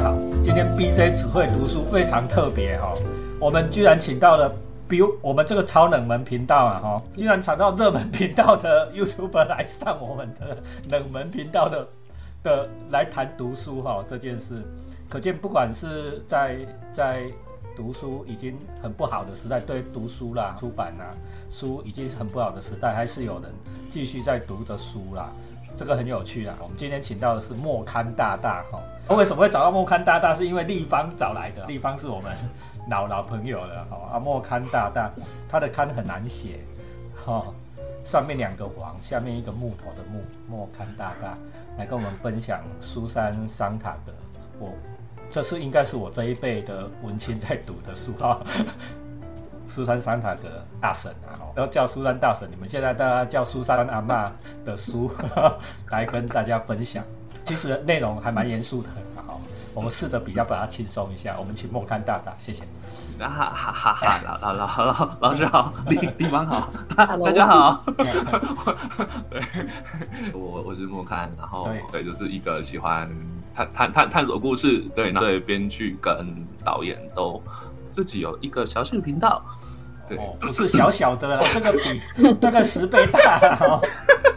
[0.00, 2.92] 好，今天 BJ 只会读书非常特别哈、
[3.40, 4.54] 我们居然请到了
[4.86, 10.58] 比如我们这个超冷门频道啊哈、居然找到热门频道的 YouTuber 来上我们的
[10.90, 11.88] 冷门频道的
[12.42, 14.62] 的来谈读书哈、这件事，
[15.08, 16.58] 可见不管是在
[16.92, 17.22] 在
[17.74, 21.06] 读书已经很不好的时代，对读书啦、出版啦、
[21.50, 23.50] 书已经是很不好的时代，还是有人
[23.88, 25.30] 继续在读着书啦。
[25.74, 26.56] 这个很有趣啊！
[26.62, 30.34] 我们今天请到的是莫刊大大哈、为什么会找到莫刊大大？
[30.34, 32.36] 是因为立方找来的，立方是我们
[32.90, 34.18] 老老朋友了哈、啊。
[34.18, 35.10] 莫刊大大，
[35.48, 36.60] 他的刊很难写
[37.14, 37.46] 哈、
[38.04, 41.38] 上面两个王，下面一个木头的木，莫刊大大
[41.78, 44.12] 来跟我们分享苏珊桑塔格。
[44.58, 44.72] 我
[45.30, 48.40] 这是应该是我这一辈的文青在读的书哈。
[49.68, 50.48] 苏珊桑塔格
[50.80, 54.30] 大神啊，哦要叫苏珊大神，你们现在大家叫苏珊阿嬷
[54.64, 55.10] 的书
[55.90, 57.04] 来跟大家分享。
[57.46, 58.88] 其实内容还蛮严肃的，
[59.24, 59.40] 好，
[59.72, 61.36] 我们试着比较把它轻松一下。
[61.38, 62.64] 我们请莫刊大大，谢谢。
[63.22, 64.20] 啊 哈哈哈哈！
[64.42, 67.84] 老老老老老师好，地地方好，大家好。
[69.30, 69.40] 对，
[70.34, 73.08] 我我是莫刊，然后对，就是一个喜欢
[73.54, 77.40] 探探探探索故事，对，对，编剧跟导演都
[77.92, 79.40] 自己有一个小小的频道。
[80.08, 82.00] 对，哦，不是小小的啦，这个比
[82.40, 83.80] 那个十倍大哦。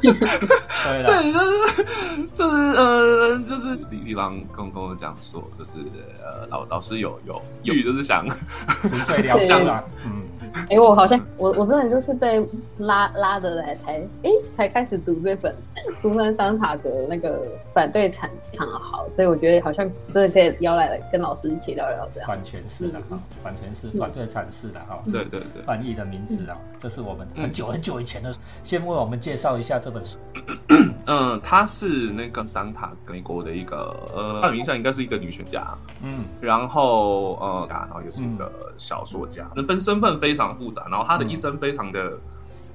[0.02, 3.76] 对就是就是呃，就是。
[3.92, 5.78] 李李郎跟跟我讲说，就是
[6.24, 8.28] 呃老老师有有有，就是想
[8.82, 10.24] 纯粹聊香啊，嗯。
[10.54, 12.46] 哎、欸，我好像我我真的就是被
[12.78, 15.56] 拉拉着来才哎、欸、才开始读这本
[16.02, 22.28] 苏珊桑塔格那个反对阐释非常好，所以我觉得好像真的可以邀来跟老师一起聊聊这样。
[22.28, 28.34] 反诠释的哈，反诠释反对阐释的哈，对对对， 翻译的名字啊，这是我们很久很久以前的。
[28.64, 30.18] 先为我们介绍一下这本书。
[31.08, 42.18] 嗯，他是那个桑塔美国的一个呃，他的名下应该是一个女学家，嗯，然后呃，然后也是一个小说家，那分身份非常复杂，然后他的一生非常的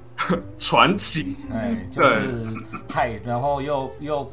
[0.57, 2.45] 传奇，哎，就是
[2.87, 4.31] 太，然后又又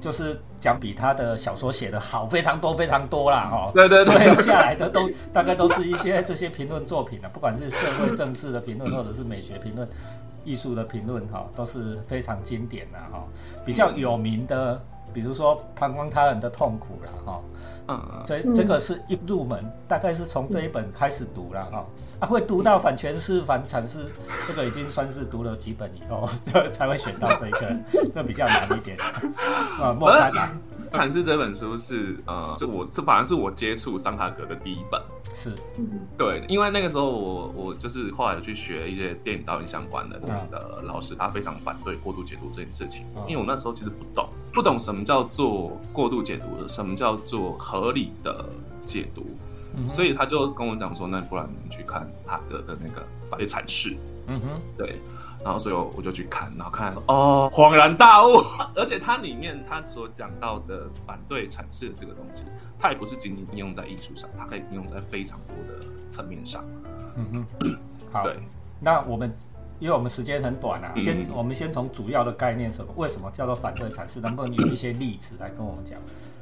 [0.00, 9.88] 就是讲比他的小说写的好非常多非常多啦，哈，对对对，所以下来的都大概都是一些这些评论作品啊，不管是社会政治的评论或者是美学评论。
[10.44, 13.24] 艺术的评论哈都是非常经典的哈，
[13.64, 17.40] 比较有名的，比如说《旁观他人的痛苦》了哈，
[17.88, 21.86] 嗯，所以这个是一入门，大概是从这一本开始读了哈，
[22.20, 24.06] 啊会读到反权势、反阐释，
[24.46, 26.28] 这个已经算是读了几本以后
[26.70, 27.76] 才会选到这个，
[28.14, 28.96] 这比较难一点
[29.80, 29.94] 啊。
[29.98, 30.52] 莫刊啊，
[30.92, 35.00] 阐释这本书是呃，就我是反而是我接触桑塔格的第一本。
[35.34, 35.54] 是，
[36.18, 48.44] 对，因为那个时候我我就是后来去学一些电影导演相关的的老师，他非常反对过度解读这件事情，因为我那时候其实不懂，不懂什么叫做过度解读的，什么叫做合理的
[48.82, 49.24] 解读，
[49.88, 55.00] 所以他就跟我讲说，那不然你去看塔格的那个法律阐释，嗯哼，对。
[55.44, 58.42] 然后，所以我就去看，然后看哦，恍然大悟。
[58.76, 62.44] 而且它里面它所讲到的反对阐释的这个东西，
[62.78, 66.64] 它也不是仅仅应用在艺术上，它可以应用在非常多的层面上。
[67.16, 67.76] 嗯哼，
[68.12, 68.22] 好。
[68.22, 68.38] 对，
[68.80, 69.34] 那我们
[69.82, 75.98] 因为我们时间很短啊，先我们先从主要的概念什么，为什么叫做反对阐释，能不能有一些例子来跟我们讲？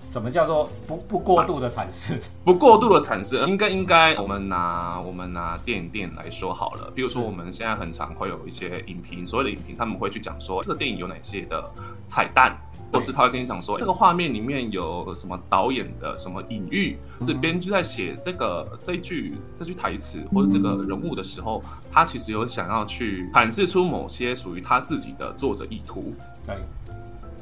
[0.07, 2.21] 什么叫做不不过度的阐释？
[2.45, 6.93] 不过度的阐释， 应该应该，我们拿我们拿电影电影来说好了。
[6.95, 11.65] 比如说，我们现在很常会有一些影评，所谓的影评，他们会去讲说这个电影有哪些的
[12.05, 12.55] 彩蛋，
[12.93, 26.15] 或是他会跟你讲说这个画面里面有什么导演的什么隐喻，是编剧在写这个这一句这句台词或者这个人物的时候，他其实有想要去阐释出某些属于他自己的作者意图。
[26.47, 26.57] 对。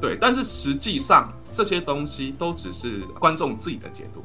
[0.01, 4.23] 对，但是实际上这些东西都只是观众自己的解读，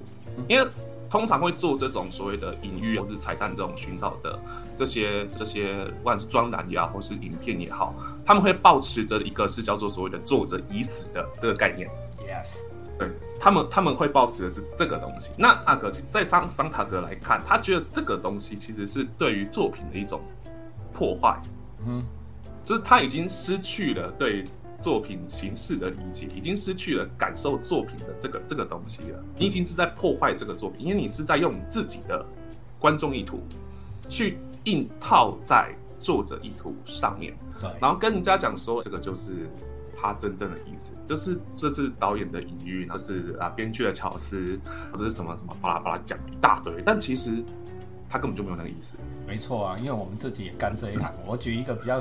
[0.47, 0.67] 因为
[1.13, 4.39] 通常会做这种所谓的隐喻或是彩蛋这种寻找的
[4.75, 7.93] 这些这些，不管是专栏也好，或是影片也好，
[8.25, 11.87] 他们会保持着一个是叫做所谓的作者已死的这个概念。
[12.27, 12.61] Yes，
[12.97, 15.29] 对他们他们会保持的是这个东西。
[15.37, 20.19] 那阿格在桑桑塔格来看，他觉得这个东西其实是对于作品的一种
[20.91, 21.39] 破坏，
[21.85, 22.03] 嗯，
[22.63, 24.43] 就是他已经失去了对。
[24.83, 32.25] 作品形式的理解已经失去了感受作品的这个这个东西了，你已经是在破坏这个作品，因为你是在用你自己的
[32.77, 33.41] 观众意图
[34.09, 39.49] 去硬套在作者意图上面，对，然后跟人家讲说这个就是
[39.95, 44.59] 他真正的意思，这是这是导演的隐喻，那是啊编剧的巧思，
[44.91, 47.41] 或者是什么什么巴拉巴拉讲一大堆，但其实
[48.13, 48.93] 他根本就没有那个意思。
[49.27, 51.11] 没错啊，因为我们自己也干这一行。
[51.25, 51.99] 我举一个比较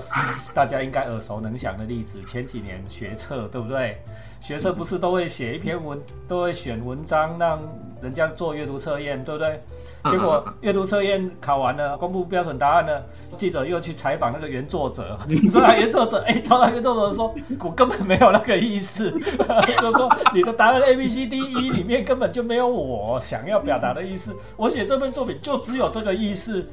[0.52, 3.96] 大家应该耳熟能详的例子，前几年学测对不对？
[4.42, 5.98] 学测不是都会写一篇文，
[6.28, 7.62] 都会选文章让
[8.02, 9.62] 人家做阅读测验，对不对？
[10.10, 13.00] 结果阅读测验考完了，公布标准答案呢，
[13.38, 15.16] 记者又去采访那个原作者，
[15.48, 19.08] 说原作者，哎，抄到原作者说，我根本没有那个意思，
[19.80, 26.66] 就是说你的答案 A B C D E 里面根本就没有我想要表达的意思，我写这份作品就只有这个意思。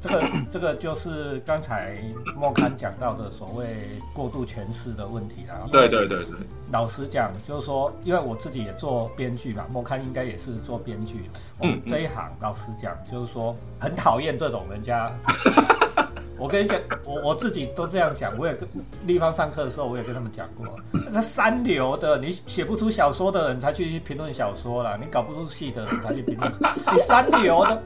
[0.00, 0.22] 这个
[0.52, 1.96] 这个就是刚才
[2.36, 5.66] 莫刊讲到的所谓过度诠释的问题啦。
[5.72, 6.36] 对对对对。
[6.70, 11.28] 老实讲，就是说，因为我自己也做编剧嘛，莫刊应该也是做编剧。
[11.58, 11.82] 我们。
[11.84, 15.12] 这一行，老实讲，就是说很讨厌这种人家。
[16.38, 18.32] 我跟你讲，我我自己都这样讲。
[18.38, 18.68] 我也跟
[19.06, 20.78] 立方上课的时候，我也跟他们讲过，
[21.12, 26.48] 这三流的，你写不出小说的人才去评论小说啦，你搞不出戏的人才去评论。
[26.92, 27.82] 你三流的。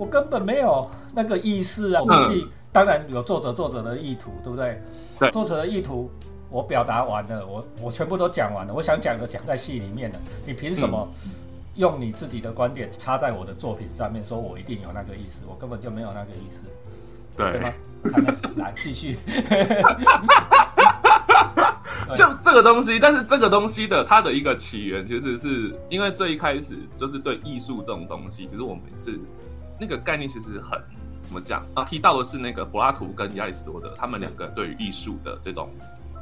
[0.00, 2.00] 我根本没有那个意思啊！
[2.00, 4.80] 我们戏当然有作者作者的意图，对不对？
[5.18, 6.10] 对，作者的意图
[6.48, 8.72] 我表达完了，我我全部都讲完了。
[8.72, 11.06] 我想讲的讲在戏里面了，你凭什么
[11.74, 15.42] 用你自己的观点插在我的作品上面，说我一定有那个意思？
[15.46, 16.62] 我根本就没有那个意思，
[17.36, 17.70] 对吗？
[18.56, 19.18] 来继续。
[22.16, 29.20] 就这个东西，但是这个东西的它的一个起源，其实是因为最一开始就是对艺术这种东西，其实我每次。
[29.80, 30.78] 那个概念其实很
[31.24, 31.84] 怎么讲啊？
[31.84, 35.70] 提到的是那个柏拉图跟亚里士多德他们两个对于艺术的这种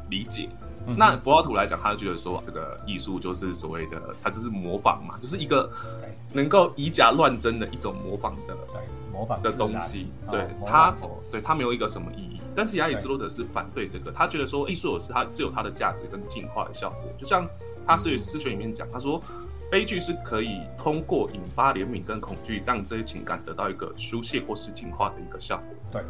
[0.09, 0.49] 理解。
[0.97, 5.71] 那柏拉图来讲，他就觉得说，这个艺术就是所谓的，它就是模仿嘛，就是一个
[6.33, 8.57] 能够以假乱真的一种模仿的
[9.13, 10.11] 模仿的东西。
[10.31, 10.95] 对他，
[11.31, 12.41] 对他没有一个什么意义。
[12.57, 17.01] 但是亚里士多德是反对这个，他觉得说，艺术有是它是有它的价值跟进化的效果。
[17.19, 17.47] 就像
[17.87, 19.23] 他是诗学里面讲，他说。
[19.71, 25.77] 悲剧是可以通过引发怜悯跟恐惧，让这些情感得到一个疏泄或是净化的一个效果。
[25.91, 26.03] 对，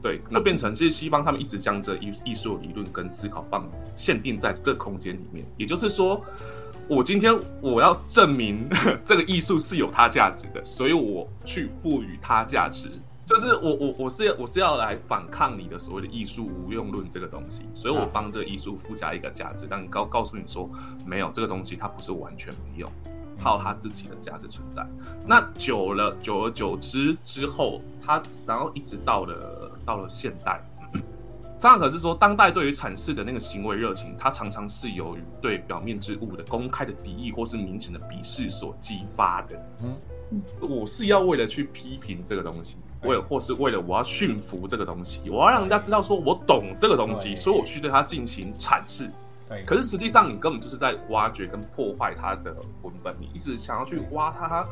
[0.00, 5.44] 对，那变成是西方他们一直将这艺艺术理论跟思考放限定在这空间里面。
[5.56, 6.24] 也就是说，
[6.88, 8.68] 我今天我要证明
[9.04, 12.88] 这个艺术是有它价值的，所以我去赋予它价值。
[13.32, 20.68] 就是我我我是我是要来反抗你的所谓的艺术无用论这个东西，所以我帮这个艺术附加一个价值，让你告告诉你说，
[21.06, 22.92] 没有这个东西它不是完全没用，
[23.40, 24.86] 它有它自己的价值存在。
[25.26, 30.62] 那久了久而久之之后，它然后一直到了到了现代，
[31.58, 39.70] 上可是说，当代对于阐释的那个行为热情，它常常是由于对表面之物的公开的敌意或是明显的鄙视所激发的。
[39.80, 42.76] 嗯，我是要为了去批评这个东西。
[43.04, 49.10] 为了或是为了我要驯服这个东西，我要让人家知道说我懂这个东西，所以我去对它进行阐释。
[49.48, 54.64] 对，可是实际上你根本就是在挖掘跟破坏它的文本，你一直想要去挖它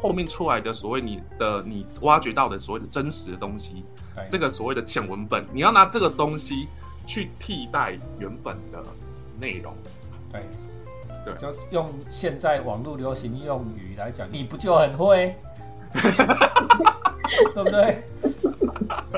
[0.00, 3.84] 后面出来的所谓你的你挖掘到的所谓的真实的东西，
[4.30, 6.68] 这个所谓的浅文本，你要拿这个东西
[7.04, 8.82] 去替代原本的
[9.40, 9.74] 内容。
[10.32, 10.46] 对，
[11.24, 15.36] 对，就用现在网络流行用语来讲，你不就很会？
[17.54, 18.02] 对不对？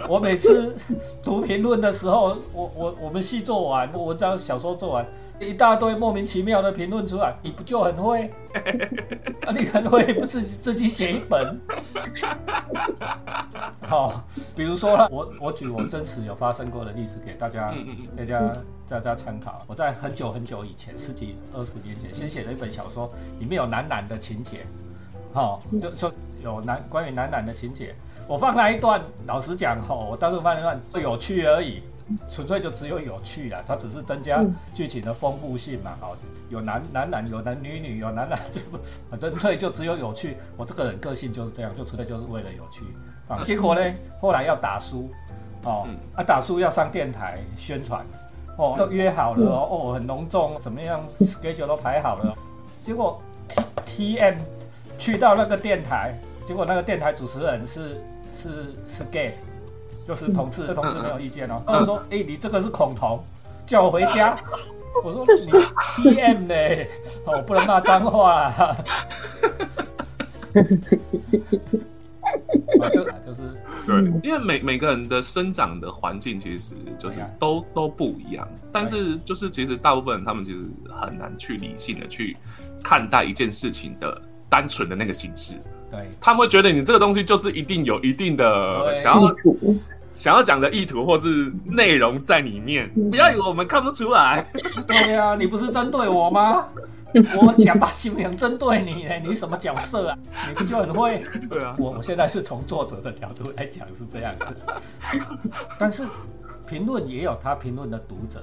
[0.09, 0.75] 我每次
[1.23, 5.07] 读评论的时候，我我我们戏做完，文章小说做完，
[5.41, 8.31] 一大堆莫名其妙的评论出来，你不就很会？
[9.47, 11.61] 啊，你很会，不是自己写一本？
[13.83, 14.25] 好，
[14.55, 17.75] 比如说，我我举我真实有发生过的例子给大家，
[18.17, 18.53] 大家
[18.89, 19.63] 大家参考。
[19.67, 24.67] 我在很久很久以前，十几二十年前，先写了一本小说，里面有男男的情节，
[25.35, 26.11] 好，就说。
[26.43, 27.95] 有男关于男男的情节，
[28.29, 31.83] 我放那一段，老实讲哈，我当时放一段是有趣而已，
[32.29, 36.15] 纯粹就只有有趣了，它只是增加剧情的丰富性嘛，好，
[36.51, 38.79] 有男男男，有男女女，有男男，这不，
[39.17, 40.37] 纯粹就只有有趣。
[40.59, 42.85] 我这个人个性就是这样，就纯粹就是为了有趣。
[43.27, 43.81] 啊，结果呢，
[44.21, 45.09] 后来要打书，
[45.63, 48.05] 哦，啊，打书要上电台宣传，
[48.59, 52.37] 哦，都约好了哦，很隆重，怎么样，schedule 都排好了，
[52.83, 53.19] 结果
[53.87, 54.35] T M
[54.99, 56.17] 去到那个电台。
[56.47, 57.99] 结果那个电台主持人是
[58.31, 59.33] 是是 gay，
[60.05, 61.63] 就是同事，同事没有意见哦。
[61.67, 63.25] 他说：“哎，你这个是恐同，
[63.65, 64.37] 叫我回家。
[65.03, 65.51] ”我说：“你
[66.03, 66.55] T M 呢？
[67.25, 68.53] 我不能骂脏话。
[72.93, 73.41] ”就就是
[73.87, 80.59] 对，因为每每个人的生长的环境其实就是都都不一样，但是就是其实大部分人他们其实
[80.91, 82.37] 很难去理性的去
[82.83, 84.21] 看待一件事情的
[84.55, 85.55] 单纯的那个形式。
[85.91, 89.35] 对他们会觉得你这个东西就是一定有一定的想要
[90.15, 94.47] 想要讲的意图或是内容在里面，不要以为我们看不出来。
[94.87, 96.69] 对呀，你不是针对我吗？
[97.37, 100.19] 我讲把新娘针对你呢，你什么角色啊？
[100.49, 101.21] 你不就很会？
[101.49, 104.47] 对啊，我我现在是从作者的角度来讲是这样子，
[105.79, 106.05] 但是
[106.67, 108.43] 评论也有他评论的读者，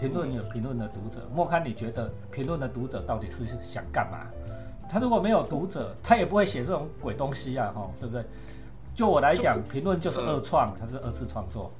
[0.00, 1.28] 评论有评论的读者。
[1.34, 4.18] 莫看你觉得评论的读者到底是想干嘛？
[4.90, 8.24] 他如果没有读者，他也不会写这种鬼东西啊，哈，对不对？
[8.92, 11.72] 就我来讲，评论就是二创，它是二次创作。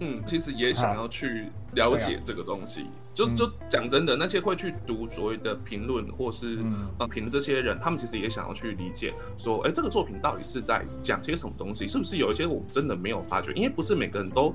[0.00, 2.86] 嗯，其实也想要去了解这个东西。
[3.14, 6.58] 就就讲真的，那些会去读所谓的评论或是
[6.98, 11.86] 呃评这些人，他们其实也想要去理解，说，哎，这个作品到底是在讲些什么东西？
[11.86, 13.52] 是不是有一些我们真的没有发觉？
[13.52, 14.54] 因为不是每个人都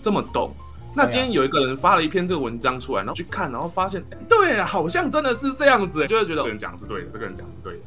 [0.00, 0.52] 这么懂。
[0.94, 7.80] 那今天有一个人发了一篇这个文章出来，然后去看，然后发现，对啊，好像真的是这样子，就会觉得这个人讲的是对的，这个人讲的是对的。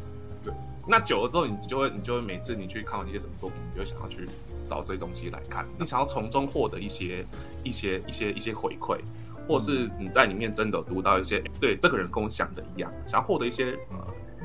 [0.44, 0.54] 对，
[0.88, 4.28] 那久了之后，你就会，你就会每次你去看完一些什么作品，你就会想要去
[4.68, 7.26] 找这些东西来看，你想要从中获得一些
[7.64, 8.98] 一些一些一些回馈。
[9.46, 13.98] 或是你在里面真的读到一些对这个人跟我想的一样，想要获得一些呃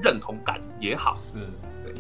[0.03, 1.39] 认同感也好，是。
[1.85, 1.95] 对，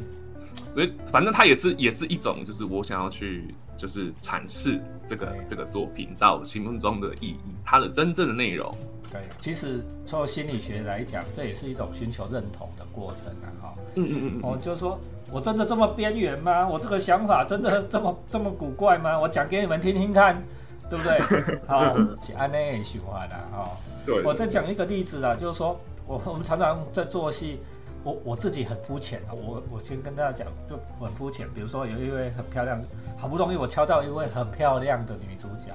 [0.73, 8.75] 所以反正它也是也是一种，就是我想要去就是阐释这个这个作品在我心目中的意义，它的真正的内容。
[9.11, 13.75] 对，其实从心理学来讲，这也是一种寻求认同的过程啊，哈。
[13.95, 14.41] 嗯嗯嗯。
[14.43, 14.99] 我就是说
[15.31, 16.69] 我真的这么边缘吗？
[16.69, 19.19] 我这个想法真的这么这么古怪吗？
[19.19, 20.43] 我讲给你们听听看。
[20.91, 21.21] 对不对？
[21.69, 23.69] 好，是安内喜欢的哈。
[24.07, 27.59] 对，我再讲一个例子啦，就是说我我们常常在做戏，
[28.05, 29.35] 我我自己很肤浅啊。
[29.35, 31.49] 我我先跟大家讲，就很肤浅。
[31.53, 32.83] 比如说有一位很漂亮，
[33.17, 35.73] 好不容易我敲到一位很漂亮的女主角，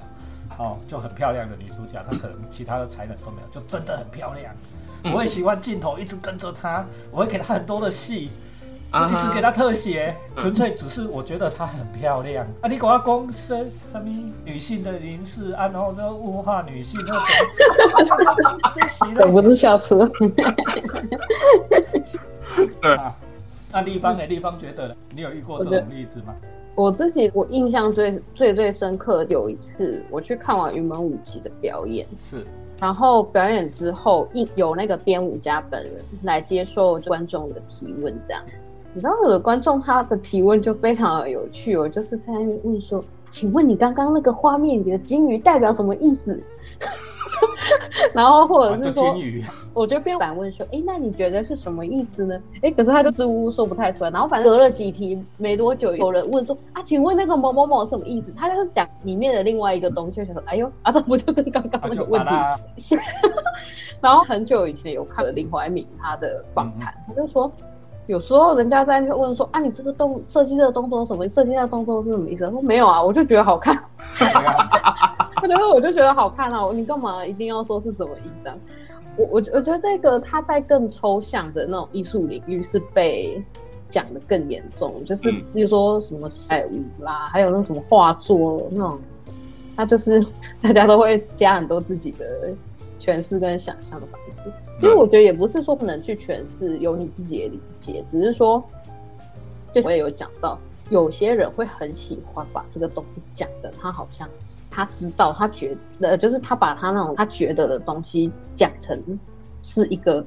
[0.58, 4.54] 哦，就很漂亮的女主角，她可能其他的才能都没有，就真的很漂亮。
[5.14, 8.32] 我也喜欢镜头一直跟着她，我会给她很多的戏。
[8.94, 12.70] 就一直给他特写，纯粹只是我觉得她很漂亮啊！
[12.70, 14.08] 你给我讲什什么
[14.46, 17.14] 女性的凝视啊，然后这物化女性，那
[18.06, 18.20] 种，
[19.18, 20.08] 这不是笑出。
[22.80, 23.16] 对啊，
[23.72, 24.28] 那立方呢？
[24.28, 26.36] 立方觉得你有遇过这种例子吗？
[26.76, 32.46] 我自己我印象最最最深刻，有一次我去看完云门舞集的表演，是，
[32.80, 38.44] 然后表演之后，一有那个编舞家本人来接受观众的提问，这样。
[38.94, 42.32] 你知道有的观众他的提问就非常的有趣，我就是在
[42.64, 46.40] 问说，请问你刚刚那个画面里的金鱼代表什么意思？
[48.14, 49.16] 然后或者是说，
[49.74, 52.40] 我就边反问说，哎，那你觉得是什么意思呢？
[52.62, 54.12] 哎，可是他就支吾吾说不太出来。
[54.12, 58.32] 然后反正隔了几题没多久，有人问说，啊，请问那个某某某什么意思？
[58.38, 62.24] 他就是讲里面的另外一个东西，就想说，哎呦，啊，这不就跟刚刚那个 问
[62.78, 62.96] 题？
[64.00, 67.52] 然后很久以前有看了林怀民他的访谈，他就说。
[68.08, 71.28] 有时候人家在那边问说啊，你这个动设计这个动作什么？
[71.30, 72.50] 设计那个动作是什么意思？
[72.50, 73.82] 说没有啊，我就觉得好看。
[75.36, 78.52] 他觉得我就觉得好看啊，你干嘛一定要说是什么意思？
[79.16, 83.42] 我我我觉得这个他在更抽象的那种艺术领域是被
[83.90, 88.98] 讲的更严重，就是比如说什么晒舞啦，还有那什么画作那种，
[89.76, 90.26] 他就是
[90.62, 92.26] 大家都会加很多自己的
[93.04, 94.50] 诠释跟想象的方式。
[94.80, 98.64] 其实我觉得也不是说不能去诠释，有你自己的理解，只是说，
[99.74, 100.58] 就我也有讲到，
[100.90, 104.28] 有些人会很喜欢把这个东西讲的，他好像
[104.72, 108.98] 他知道，他觉得就是他把他那种他觉得的东西讲成
[109.62, 110.26] 是一个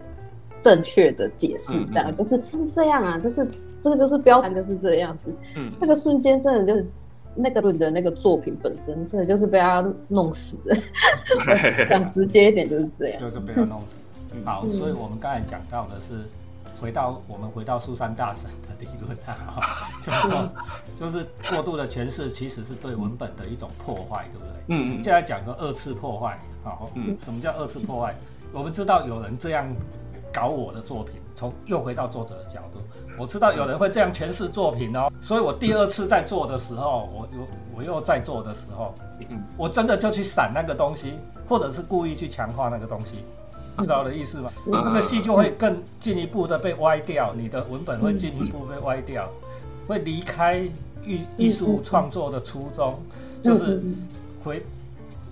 [0.62, 3.46] 正确的解释，这样就是就是这样啊，就是
[3.82, 5.34] 这个就是标准就是这样子。
[5.56, 6.86] 嗯，那个瞬间真的就是
[7.36, 10.76] 那个的那个作品本身真的就是被他弄死的，
[11.88, 13.98] 讲直接一点就是这样，就是被他弄死。
[14.44, 16.24] 好，所以我们刚才讲到的是，
[16.80, 19.60] 回到我们回到苏珊大神的理论啊，
[20.02, 20.50] 就是说，
[20.96, 24.52] 就是过度的诠释其实是对文本的一种破坏，对不对？
[24.68, 25.02] 嗯嗯。
[25.02, 28.14] 接下来讲个二次破坏，好，嗯，什么叫二次破坏？
[28.52, 29.66] 我们知道有人这样
[30.36, 32.80] 搞我的作品，从又回到作者的角度，
[33.18, 37.46] 我知道有人会这样诠释作品哦，所以我第二次在做的时候，我又
[37.78, 38.94] 我又在做的时候，
[39.30, 41.14] 嗯，我真的就去闪那个东西，
[41.48, 43.24] 或者是故意去强化那个东西。
[43.78, 44.50] 知道我的意思吗？
[44.66, 49.28] 那个戏就会更进一步的被歪掉，你的文本会进一步被歪掉，
[49.86, 50.58] 会离开
[51.04, 52.98] 艺艺术创作的初衷，
[53.42, 53.82] 就是
[54.42, 54.62] 回，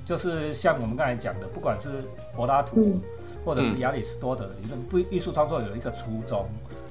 [0.04, 3.00] 就是像我们刚才讲的，不管是柏拉图
[3.44, 6.46] 或者是亚里士多德理论，不艺术创作有一个初衷，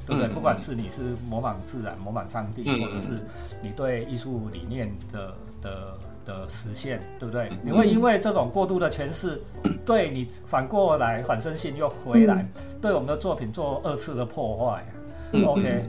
[0.05, 0.29] 对不对？
[0.29, 3.19] 不管是你是模仿自然、模仿上帝，或者是
[3.61, 5.97] 你对艺术理念的的。
[6.25, 7.49] 的实现，对不对？
[7.61, 9.41] 你会因为这种过度的诠释，
[9.85, 12.47] 对你反过来反身性又回来，
[12.81, 14.85] 对我们的作品做二次的破坏。
[15.45, 15.83] OK，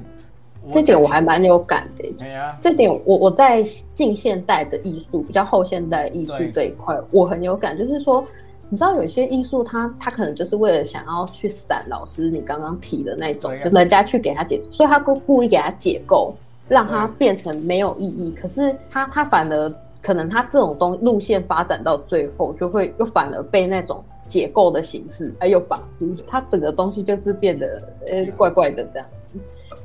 [0.73, 2.13] 这点我还蛮有感的。
[2.19, 3.63] 对呀，这点我我在
[3.95, 8.27] 近现代的艺术，比较后现代艺术这一块，我很有感，就是说，
[8.71, 16.35] 你知道有些艺术它它可能就是为了想要去闪老师你刚刚提的那种，啊就是人家去给他解，所以他故故意给他解构，
[16.69, 18.33] 让它变成没有意义。
[18.33, 29.07] 可是他他反而可能他这种东路线发展到最后，就会又反而被那种解构的形式还有绑住，他整个东西就是变得呃怪怪的这样。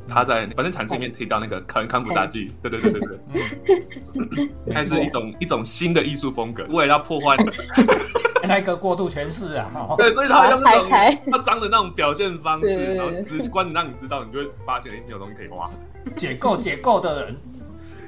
[0.09, 3.19] 他在反正阐释里面提到那个康康普杂技，对对对对对，
[4.15, 7.37] 嗯，它是一种一种新的艺术风格，为了要破坏，
[8.47, 10.89] 那个过度诠释啊， 哈对，所以他用那种
[11.31, 15.69] 他脏的那种表现方式，然后直观的让你知道，你就会发现，哎，你有东西可以挖。
[16.15, 17.35] 解构解构的人，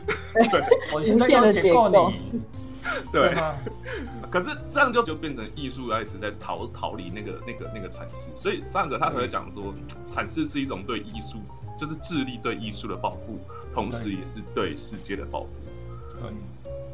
[0.50, 0.62] 对。
[0.94, 2.42] 我现在要解构你，
[3.12, 3.56] 对，吗？
[4.32, 9.74] 可是这样就就变成艺术，要一直在逃逃离那个那个那个阐释，所以上个他才会讲说，
[10.08, 11.40] 阐释是一种对艺术，
[11.78, 13.40] 就是智力对艺术的报复，
[13.74, 15.50] 同时也是对世界的报复。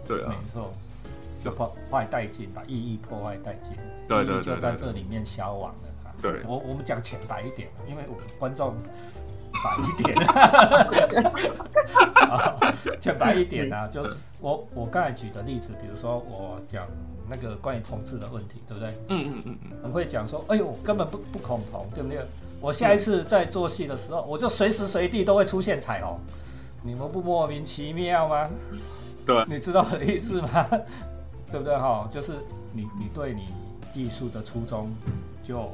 [0.08, 0.30] 对，对啊。
[0.30, 0.72] 没，错，
[1.44, 3.74] 就破坏殆尽，把意义破坏殆尽，
[4.08, 6.14] 对对意义就在这里面消亡了啊。
[6.22, 6.42] 对。
[6.46, 8.76] 我我们讲浅白一点，因为我们观众
[9.64, 10.18] 白一点，
[12.16, 12.74] 啊
[13.08, 14.06] 浅白一点啊， 就
[14.40, 16.88] 我我刚才举的例子，比如说我讲
[17.30, 18.90] 那个关于同志的问题，对不对？
[19.10, 22.20] 嗯嗯嗯嗯，很会讲说，哎呦，根本不不恐同，对不对？
[22.60, 26.20] 我下一次在做戏的时候，我就随时随地都会出现彩虹，
[26.84, 28.50] 你们不莫名其妙吗？
[29.26, 30.66] 对你知道我的意思吗？
[31.52, 32.08] 对不对哈？
[32.12, 32.34] 就是
[32.74, 33.50] 你你对你
[33.94, 34.90] 艺术的初衷
[35.44, 35.72] 就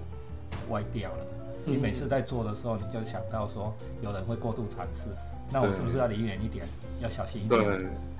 [0.69, 1.17] 歪掉了。
[1.65, 5.07] 你每次在做的时候，你就想到说有人会过度阐释，
[5.51, 6.65] 那我是不是要离远一点，
[7.01, 7.61] 要小心一点？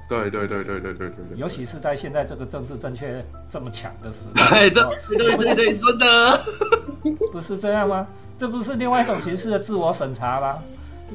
[0.08, 1.38] 对，对，对，对，对，对，对，对。
[1.38, 4.84] 尤其是在现在这个政治正确这么强的时代， 对，
[5.18, 6.44] 对，对，对，真的
[7.32, 8.06] 不是这样吗？
[8.38, 10.60] 这不是另外一种形式的自我审查吗？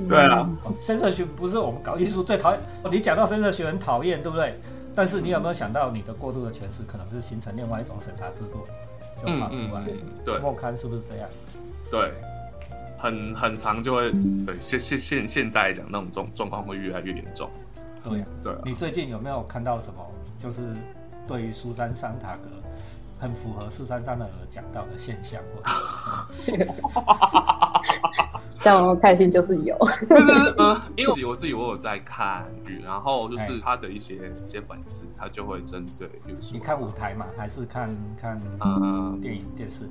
[0.08, 0.48] 对啊，
[0.80, 2.60] 深色学不是我们搞艺术最讨厌。
[2.90, 4.58] 你讲到深色学很讨厌，对不对？
[4.94, 8.64] 但是你有没有想到，你的过度的诠释，可能是形成另外一种审查制度，
[9.20, 9.84] 就发出来。
[10.24, 11.28] 对，莫刊是不是这样？
[11.90, 12.12] 对。
[12.98, 14.10] 很很长就会
[14.44, 17.48] 对现现现现在来讲那种状状况会越来越严重，
[18.02, 20.04] 对呀、对啊，你最近有没有看到什么？
[20.36, 20.60] 就是
[21.26, 22.50] 对于苏珊桑塔格
[23.18, 26.66] 很符合苏珊桑塔格讲到的现象，或者
[28.60, 39.88] 像我开心就是有，就是呃，因为我自己我有在看剧，然后就是他的一些一些粉丝，他就会针对，比如说你看舞台嘛，还是看看嗯电影、电视？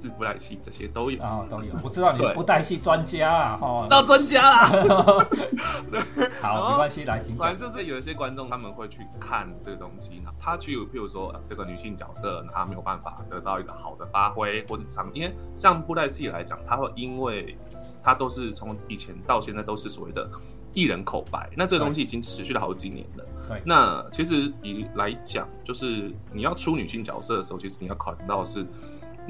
[0.00, 1.74] 自布莱戏这些都有，啊、都有。
[1.84, 3.86] 我知道你对不带戏专家啊，哈。
[3.90, 4.66] 到专家 啦。
[6.40, 7.56] 好，没关系，来，反。
[7.56, 17.54] 正就是有一些观众他们会去看这个东西，呢，他去譬如说呃这个女性角色，她没有办法得到一个好的发挥，或者长，因为像布袋戏来讲，他会因为
[18.02, 20.26] 他都是从以前到现在都是所谓的
[20.72, 23.24] 艺人口白，那这个东西已经持续了好几年了。
[23.48, 28.64] 对那其实以来讲，就是你要出女性角色的时候，其实你要考虑到是。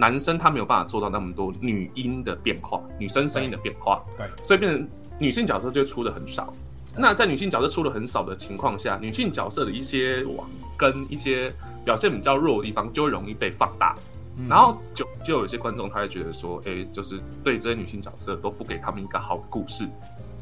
[0.01, 6.51] 男生他没有办法做到那么多女音的变化，女生声音的变化，对，所以变成女性角色就出的很少。
[6.97, 13.95] 那在女性角色出的很少的情况下，女性角色的一些网跟一些表现比较弱的地方，就会容易被放大。
[14.39, 14.49] 嗯。
[14.49, 19.87] 然后就就有些观众他会觉得说，哎、就是对这些女性角色都不给他们一个好的故事，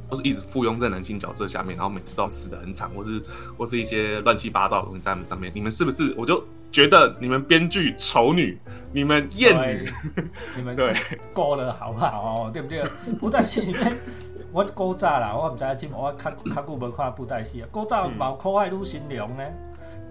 [0.08, 3.22] 都是一直附庸在男性角色下面，然后每次都死的很惨，或是
[3.56, 5.50] 或是一些乱七八糟的东西在他们上面。
[5.54, 6.14] 你们是不是？
[6.16, 8.58] 我就觉得你们编剧丑女，
[8.92, 9.90] 你们艳女，
[10.56, 10.94] 你们对
[11.32, 12.50] 够了好不好哦？
[12.52, 12.82] 对不对？
[13.20, 13.96] 布袋戏里面，
[14.52, 17.68] 我古早啦，我唔知影今我较较久无看布袋戏啊。
[17.70, 19.42] 古早嗯毛可爱女新娘呢，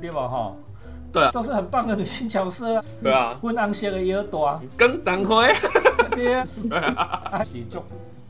[0.02, 0.28] 对吧？
[0.28, 0.58] 吼，
[1.12, 2.84] 对啊都是很棒的女性角色啊。
[3.02, 5.54] 对啊，粉红色的耳朵，跟党辉，
[6.12, 6.48] 对啊，
[7.32, 7.84] 啊是足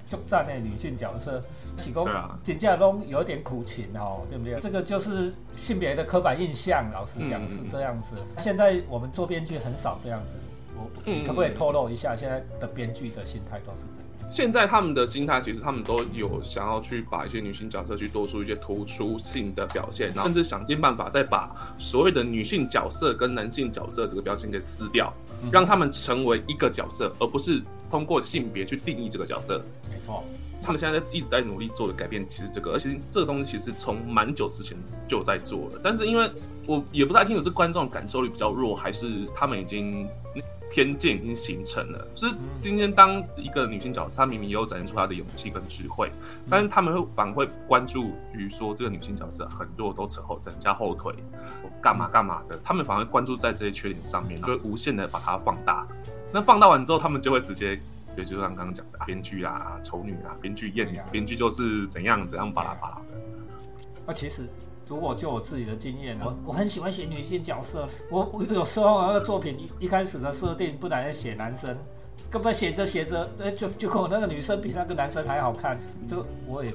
[0.09, 1.41] 足赞的女性角色，
[1.77, 4.59] 是讲对啊真正拢有点苦情哦，对不对？
[4.59, 8.15] 这个就是性别的刻板印象，老实讲嗯是这样子。
[8.37, 10.33] 现在我们做编剧很少这样子，
[10.75, 10.89] 我
[11.25, 14.03] 可不可以透露一下现在的编剧的心态都是怎样？
[14.27, 25.13] 现在他们的心态，其实他们都有想要去把一些女性角色去多出一些突出性的表现，然后甚至想尽办法再把所谓的女性角色跟男性角色这个标签给撕掉，
[25.49, 29.63] 让他们成为一个角色，而不是通过性别去定义这个角色。
[29.89, 30.23] 没错，
[30.61, 36.29] 他们现在一直在努力做的改变，其实这个，而且这个东西其实从蛮久之前就在做了，但是因为
[36.67, 40.07] 我也不太清楚是观众感受力比较弱，还是他们已经
[40.69, 42.07] 偏见已经形成了。
[42.13, 46.11] 就是今天当一个女性角色，她明明也有展现出她的勇气跟智慧，
[46.49, 51.13] 但是他们会反而会关注于说这个女性角色很弱，都扯后人家后腿，
[51.81, 55.87] 干嘛干嘛的，他们反而关注在这些缺点上面，就会无限的把它放大。
[56.33, 57.79] 那放大完之后，他们就会直接。
[58.17, 63.21] 对，就像刚刚讲的，编剧啊、丑女啊、编剧艳女对啊，编剧就是怎样怎样巴拉巴拉的。
[64.07, 64.47] 那其实
[64.87, 71.77] 如果就我自己的经验，我我很喜欢写女性角色，我我有时候那个作品一一开始的设定不然写男生，
[72.27, 75.77] 根本写着写着，哎，就就跟我那个女生比那个男生还好看，
[76.07, 76.73] 就我也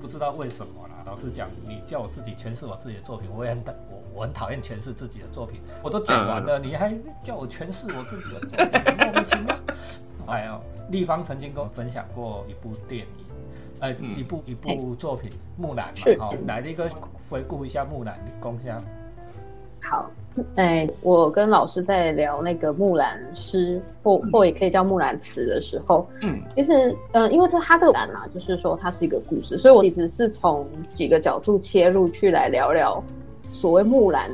[0.00, 1.04] 不知道为什么啦。
[1.06, 9.56] 老实讲，你叫我自己诠释我自己的作品，我也很我我很讨厌诠释自己的作品，我都讲完了，你还叫我诠释我自己的作品，莫名其妙。
[10.26, 10.60] 哎呦，
[10.90, 13.06] 立方曾经跟我分享过一部电影。
[13.80, 16.88] 呃，一部一部作品《木兰》嘛，好，来一个
[17.28, 18.80] 回顾一下《木兰》的功效。
[19.82, 20.10] 好，
[20.54, 33.02] 哎，我跟老师在聊那个《木兰诗》或或也可以叫《木兰词》的时候，嗯，其实，呃，因为这它这个兰嘛，就是说它是一个故事，所以我其实是从几个角度切入去来聊聊
[33.52, 34.30] 所谓木兰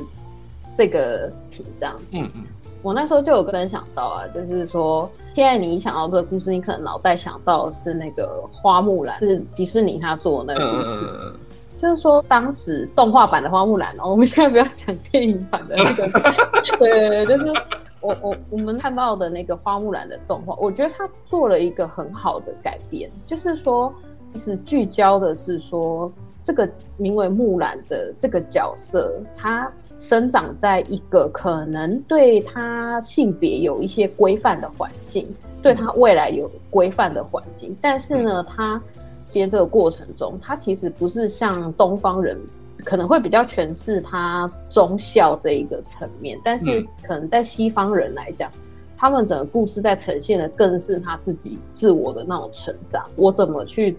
[0.77, 1.99] 这个品这样。
[2.11, 2.43] 嗯嗯。
[2.81, 11.33] 我那时候就有分享到啊，就是说，现在你想到这个故事，你可能脑袋想到的是那个花木兰，是迪士尼他做的那个故事。
[11.77, 16.07] 就是说，当时动画版的花木兰，我们现在不要讲电影版的那个。
[16.77, 17.61] 对对对，就是
[18.01, 23.91] 我我我们看到的那个花木兰的动画，我觉得他做了一个很好的改编，就是说，
[24.35, 26.11] 是聚焦的是说，
[26.43, 29.71] 这个名为木兰的这个角色，他。
[29.97, 38.81] 生长在一个可能对他性别有一些规范的环境，对他未来有规范的环境，但是呢，他
[39.29, 42.35] 今天这个过程中，他其实不是像东方人
[42.83, 48.51] 可能会比较诠释他忠孝这一个层面，但是可能在西方人来讲，
[48.97, 53.95] 他们整个故事在呈现的更是他自己自我的那种成长，我怎么去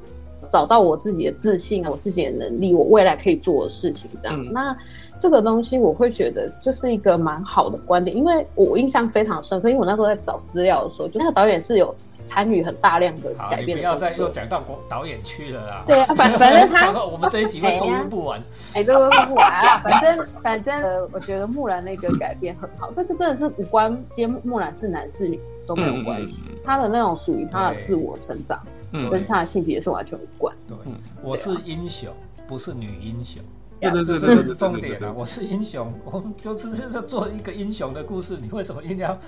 [0.52, 4.76] 找到我自己的自信，我自己的能力，我未来可以做的事情，这样那。
[5.20, 11.94] 这个东西我会觉得就是一个蛮好的观点，因为我印象非常深刻，因为我那时候在找资料的时候，就那个导演是有
[12.26, 13.78] 参与很大量的改变。
[13.78, 15.84] 不要再又讲到导演去了啦。
[15.86, 18.42] 对啊，反反正 他我们这一集会周录不完。
[18.74, 19.78] 哎，周录不完啊！
[19.84, 25.38] 反正反正呃，我觉得木兰那个改编很好，这个真的是无关，今天木兰是男是女
[25.68, 28.60] 都没有关系，他的那种属于他的自我成长，
[28.92, 30.54] 跟他的性别是完全无关。
[30.68, 30.76] 对，
[31.22, 32.12] 我是英雄，
[32.46, 33.42] 不是女英雄。
[33.80, 35.12] 对对对，这是重点啊！
[35.16, 38.38] 我是英雄，我们就是 就是做一个英雄的故事。
[38.40, 39.18] 你为什么一定要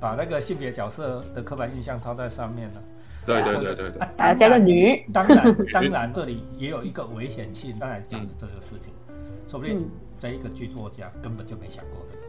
[0.00, 2.80] 把那个性别角色的刻板印象套在上面呢？
[3.24, 5.04] 对对对对对，大加个女。
[5.12, 8.92] 当然 当然，这里也有一个危险性，当然讲的这个事情，
[9.46, 12.19] 说不定这一个剧作家根本就没想过这个。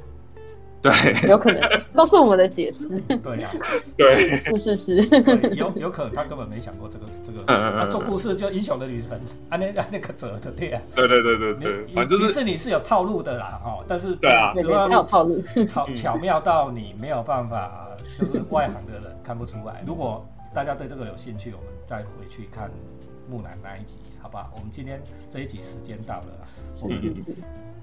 [0.81, 1.61] 对，有可能
[1.93, 2.87] 都是我们的解释。
[3.17, 3.49] 对呀，
[3.95, 7.43] 对，是是是，有有可能他根本没想过这个这个。
[7.45, 9.11] 他做故事就英雄的旅程，
[9.49, 10.81] 啊那啊那个折的对啊。
[10.95, 11.37] 对对对。
[11.37, 19.83] 对对，反正就是你是有套路的啦哈，但是对啊，主要有套路，巧巧妙到你没有办法，就是外行的人看不出来。
[19.85, 22.71] 如果大家对这个有兴趣，我们再回去看
[23.29, 24.51] 木兰那一集，好不好？
[24.55, 26.27] 我们今天这一集时间到了，
[26.81, 26.97] 我们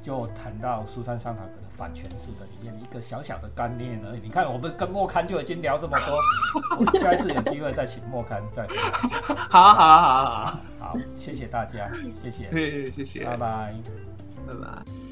[0.03, 1.51] 就谈到苏珊桑塔格。
[1.79, 4.21] 反诠释的里面一个小小的概念而已。
[4.21, 8.67] 你看，我们跟莫刊就已经聊这么多，我下一次有机会再请莫刊再。
[9.49, 11.89] 好好好好好，好，谢谢大家，
[12.21, 13.75] 谢谢，谢谢，拜拜，
[14.45, 15.08] 拜拜。